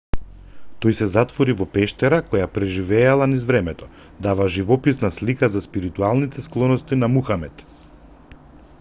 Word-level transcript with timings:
тој 0.83 0.95
се 0.99 1.07
затвори 1.15 1.53
во 1.59 1.67
пештера 1.75 2.19
која 2.31 2.47
преживела 2.55 3.27
низ 3.33 3.45
времето 3.51 3.91
дава 4.29 4.49
живописна 4.57 5.13
слика 5.21 5.53
за 5.57 5.65
спиритуалните 5.67 6.47
склоности 6.49 7.03
на 7.05 7.15
мухамед 7.19 7.65